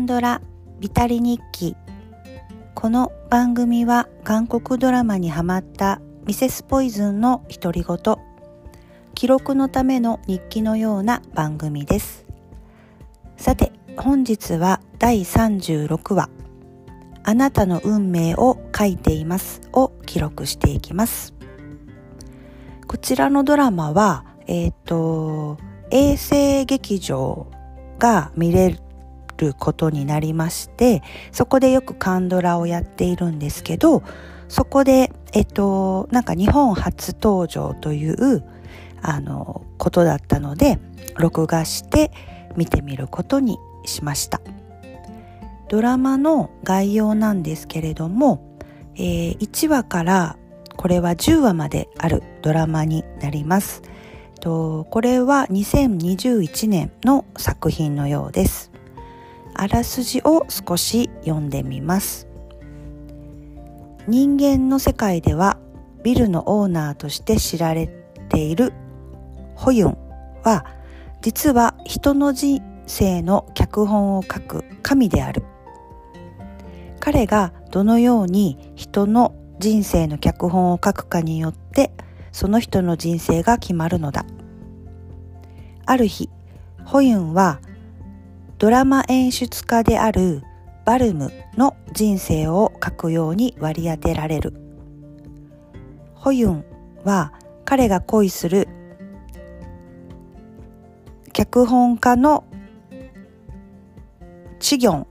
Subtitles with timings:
[0.00, 0.40] 韓ドラ
[0.78, 1.76] ビタリ日記。
[2.74, 8.16] この番組は韓国ドラマにハマったミセスポイズンの独り言。
[9.14, 12.24] 記録のための日記のような番組です。
[13.36, 16.30] さて本日は第36話。
[17.22, 19.60] あなたの運命を書いています。
[19.74, 21.34] を記録していきます。
[22.86, 25.58] こちらのドラマはえっ、ー、と
[25.90, 27.48] 衛星劇場
[27.98, 28.78] が見れる
[29.40, 34.02] ることになりましてそこでよくカンドラをやっているんですけど
[34.48, 38.44] そこでえっとなんか日本初登場という
[39.02, 40.78] あのことだったので
[41.16, 42.10] 録画して
[42.56, 44.40] 見てみることにしました。
[45.68, 48.58] ドラマの概要なんですけれども、
[48.96, 50.36] えー、1話から
[50.76, 53.82] これは10話まであるドラマになります。
[54.42, 58.69] これは2021年の作品のようです。
[59.60, 62.26] あらすじを少し読んでみます。
[64.08, 65.58] 人間の世界では
[66.02, 67.86] ビルのオーナーとして知られ
[68.30, 68.72] ている
[69.56, 69.98] ホユン
[70.44, 70.64] は
[71.20, 75.42] 実は人の人生の脚本を書く神である。
[76.98, 81.92] 彼がどのように人の人生の脚本を書くかによって
[82.32, 84.24] その人の人生が決まるのだ。
[85.84, 86.30] ある日
[86.86, 87.60] ホユンは
[88.60, 90.42] ドラマ演出家である
[90.84, 94.52] バルムの人生を書くように割り当てられる。
[96.12, 96.64] ホユン
[97.02, 97.32] は
[97.64, 98.68] 彼が恋する
[101.32, 102.44] 脚本家の
[104.58, 105.06] チギョン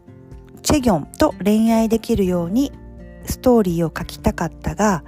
[0.61, 2.71] チェギョンと恋愛できるように
[3.25, 5.03] ストーリーを書きたかったが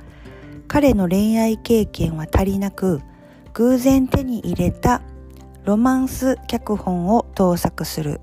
[0.68, 3.02] 彼の恋愛経験は足りなく
[3.54, 5.04] 偶然手に入れた
[5.64, 8.20] ロマンス脚本を盗作する。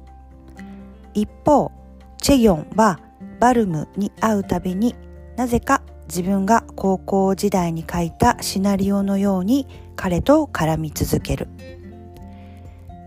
[1.20, 1.72] 一方
[2.20, 3.00] チェギョンは
[3.40, 4.94] バルムに会うたびに
[5.36, 11.48] なぜか自分が高校時代に書いたシナリオのように彼と絡み続ける。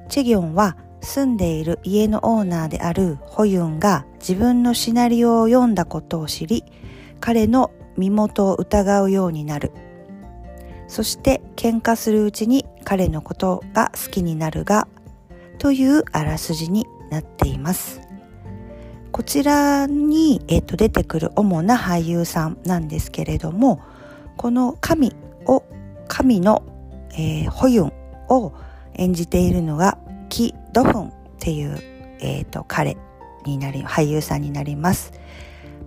[0.09, 6.63] チェギョンは住んでいる家のオーナーであるホユンが自分のシナリオを読んだことを知り
[7.19, 9.71] 彼の身元を疑うようになる。
[10.87, 14.89] そして喧嘩するうちに彼のことが好きになるが
[15.57, 18.01] というあらすじになっています
[19.11, 23.81] こちらに、えっと、出てくる主な俳優さんなんですけれども
[24.37, 25.13] この神
[25.45, 25.63] を
[26.07, 26.63] 神の、
[27.13, 27.93] えー、ホユン
[28.29, 28.53] を
[28.95, 29.97] 演じているのが
[30.29, 31.77] キ・ドフンっていう、
[32.19, 32.97] えーと、彼
[33.45, 35.13] になり俳優さんになります。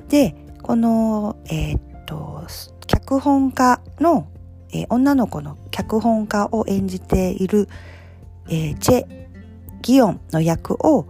[0.09, 2.45] でこの、えっ、ー、と
[2.87, 4.29] 脚本家の、
[4.71, 7.69] えー、女の子の脚本家を演じている、
[8.49, 9.24] えー、チェ・
[9.85, 11.07] ギヨンの役を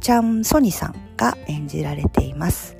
[0.00, 2.76] チャン・ソニさんが演じられています。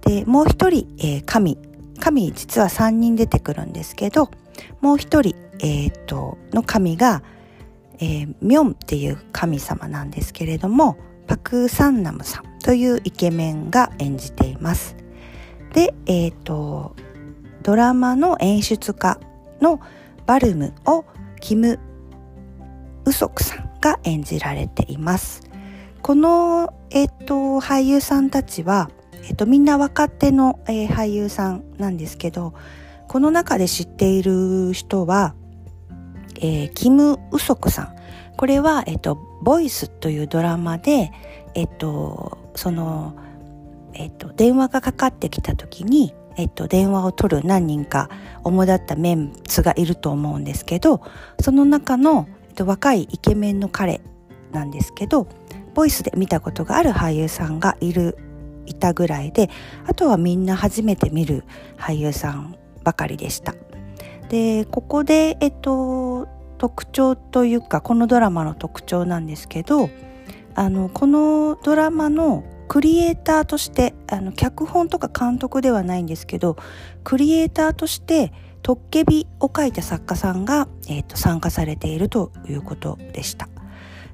[0.00, 1.58] でもう一人、えー、神
[1.98, 4.30] 神実は3人出てくるんですけど
[4.80, 7.22] もう一人、えーとの神が
[8.00, 14.96] えー、ミョンっていう神様なんですけれどもパク・サンナムさんというイケメンが演じています。
[15.74, 16.96] で、えっ、と
[17.62, 19.20] ドラマの演出家
[19.60, 19.80] の
[20.26, 21.04] バルムを
[21.40, 21.78] キム・
[23.04, 25.42] ウソクさんが演じられています。
[26.02, 28.90] この、えっ、と俳優さんたちは、
[29.28, 32.54] えっ、とみんな若手の、えー、俳優さんなんですけど
[33.06, 35.34] この中で知っている人は
[36.40, 37.96] えー、キム・ウソクさん。
[38.36, 41.12] これは、えっと、ボイスというドラマで、
[41.54, 43.14] えっと、その、
[43.92, 48.08] えっと、電話がかかってきた時に、えっと、電話を取る何人か
[48.42, 51.02] 主だったメンツがいると思うんですけど、
[51.40, 52.26] その中の、
[52.58, 54.00] 若いイケメンの彼
[54.52, 55.26] なんですけど、
[55.74, 58.18] ボイスで見たことがある俳優さんがいる、
[58.66, 59.50] いたぐらいで、
[59.86, 61.44] あとはみんな初めて見る
[61.76, 63.54] 俳優さんばかりでした。
[64.28, 69.90] でここで、えっと、特徴というかこのドラマの特徴なんですけど
[70.54, 76.56] あのこのドラマのクリエイターとしてあの脚本とか監督ではないんですけど
[77.02, 78.32] クリエイターとして
[78.62, 83.48] トッケビを書いた作家さんが、えーと、参加されているということでした。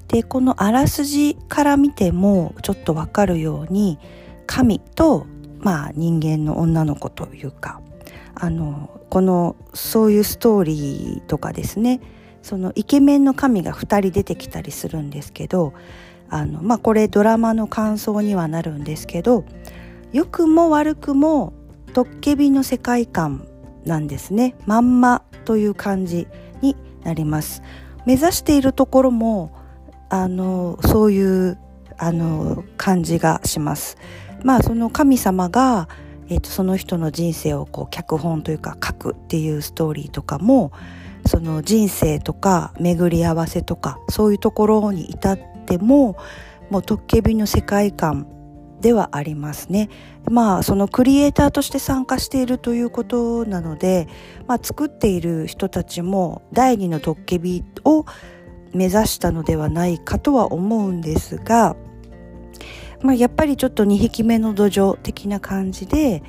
[0.07, 3.99] でこのあらすじから見てもちょっとわかるように
[4.47, 5.27] 神と、
[5.59, 7.79] まあ、人間の女の子というか
[8.33, 11.99] あのこのそういうストーリーとかですね
[12.41, 15.73] そのイケメンの神が2人出てきたりするんですけど
[16.29, 19.45] あのまあこれドラマの感想にはなるんですけど
[20.11, 21.53] 良くも悪くも
[21.93, 23.47] トッケビの世界観
[23.85, 26.27] なんですねまんまという感じ
[26.61, 27.61] になります
[28.05, 29.51] 目指しているところも
[30.09, 31.57] あのそういう
[31.97, 33.97] あの感じがします。
[34.43, 35.89] まあその神様が、
[36.29, 40.71] えーと、その人の人生をこう脚本というか書くっていうストーリーとかも
[41.25, 46.17] その人生とか巡り合わせとかそういうところに至っても
[46.69, 48.27] もうトッケビの世界観
[48.81, 49.89] ではありますね。
[50.29, 54.07] まあそのクリエイターとして参加しているということなので、
[54.47, 58.05] まあ、作っている人たちも第二のトッケビを
[58.73, 61.75] 目指したのではないかとは思うんですが、
[63.01, 66.21] まあ、やっぱりちょっと2匹目の土壌的な感じで、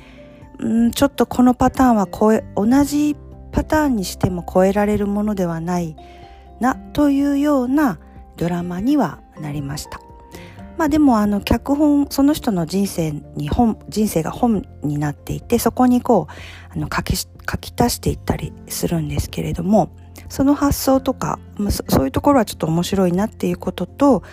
[0.63, 3.15] ん、ちょっとこのパターンは超え同じ
[3.51, 5.95] パターンにしても超えられるものではない
[6.59, 7.99] なというような
[8.37, 9.99] ドラマにはなりました。
[10.77, 17.27] まあでもあの脚本その人の人生に本人生が本になっていてそこにこうあの書き書
[17.59, 19.91] き足していったりするんですけれども
[20.29, 24.23] その発想とか、まあ、そういうところはちょっと面白いなっていうことと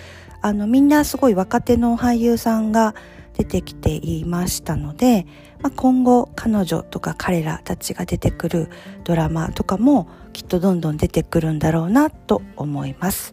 [0.40, 2.94] あのみんなすごい若手の俳優さんが
[3.36, 5.26] 出てきていましたので、
[5.60, 8.70] まあ、今後彼女とか彼らたちが出てくる
[9.02, 13.32] ドラマとかもきっとどんどん出てくるんだろうなと思います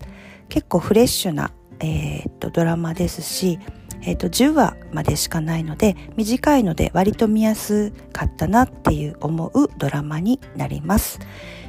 [0.49, 3.59] 結構フレッシュなえー、っとドラマですし、
[4.01, 11.19] えー、っと10話までしかないので短いので割と見やすかったなっていう思うドラマになります。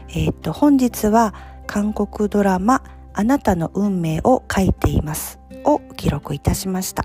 [0.08, 1.34] えー、っと本日は
[1.66, 2.82] 韓国ドラマ
[3.14, 7.04] 「あなたの運命を書いています」を記録いたしました。